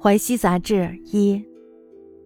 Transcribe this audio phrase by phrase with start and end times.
[0.00, 1.44] 淮西杂志一，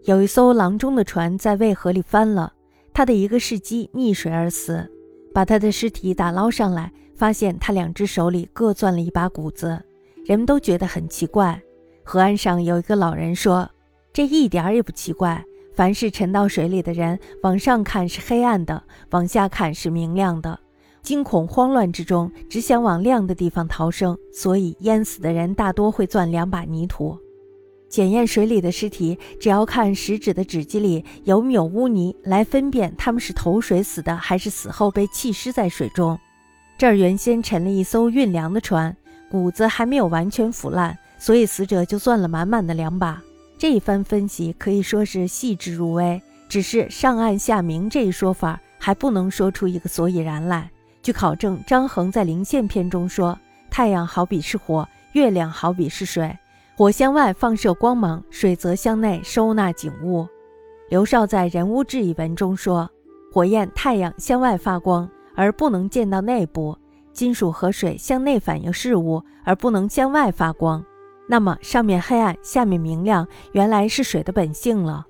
[0.05, 2.53] 有一艘郎中的船在渭河里翻了，
[2.93, 4.87] 他的一个侍机溺水而死，
[5.33, 9.83] 把他的尸体打捞上来，发现他两只手里各攥了一把谷子，
[10.27, 11.59] 人们都觉得很奇怪。
[12.05, 13.71] 河岸上有一个老人说
[14.13, 15.43] ：“这一点儿也不奇怪，
[15.73, 20.61] 凡是沉到水里的人，往上看是黑暗的，往下看是明亮的。
[21.01, 27.17] 惊恐慌乱之中，只想往亮的地方逃生，所以淹死的人大多会攥两把泥土。”
[27.93, 36.19] 检验水里的尸体，只要看食指的指肌里有没有污泥，来分辨他们是投水死的，还是死后被弃尸在水中。
[36.79, 38.97] 这儿原先沉了一艘运粮的船，
[39.31, 43.23] 谷子还没有完全腐烂，所以死者就攥了满满的两把。
[43.59, 50.71] 这一番分析可以说是细致入微，只是上暗下明这一说法还不能说出一个所以然来。
[51.03, 53.39] 据考证，张衡在《灵县篇》中说
[53.71, 56.35] ：“太阳好比是火，月亮好比是水。”
[56.75, 60.27] 火向外放射光芒，水则向内收纳景物。
[60.89, 62.91] 刘绍在《人物志》一文中说
[63.31, 66.75] ：“火焰、太阳向外发光，而不能见到内部；
[67.13, 70.83] 金属和水向内反映事物，而不能向外发光。
[71.29, 75.07] 那么，上面黑暗，下面明亮，原来是水的本性了。”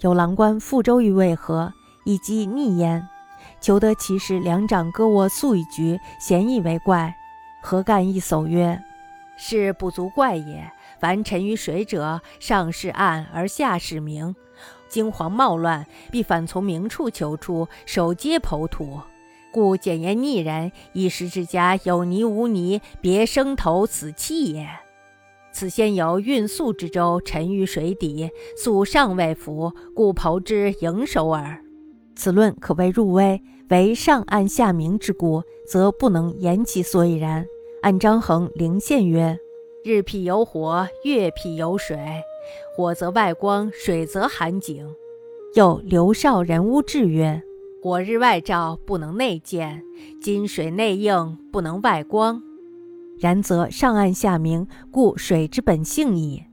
[0.00, 1.72] 有郎官覆舟于渭河，
[2.04, 3.08] 以及溺焉，
[3.60, 7.14] 求得其时，两掌各握素一局，咸以为怪。
[7.62, 8.82] 何干一叟曰
[9.38, 10.70] ：“是不足怪也。
[10.98, 14.34] 凡沉于水者，上是暗而下是明，
[14.88, 19.00] 惊惶冒乱，必反从明处求出，手皆剖土。
[19.52, 24.68] 故简言逆人，一时之家有泥无泥，别生头死气也。
[25.52, 31.61] 此先由运粟之舟沉于水底，粟尚未浮，故剖之营收耳。
[32.14, 37.46] 此论可谓入微，为上暗下明之故，则不能言其所以然。”
[37.82, 39.36] 按张衡《灵县》曰
[39.84, 41.98] ：“日辟有火，月辟有水。
[42.76, 44.86] 火则外光，水则寒景。”
[45.54, 47.42] 又刘少《人物志》曰
[47.82, 49.80] ：“火日外照，不能内见；
[50.20, 52.40] 金水内映，不能外光。
[53.18, 56.44] 然则上暗下明，故水之本性矣。”